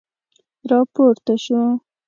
[0.69, 1.61] را پورته شو.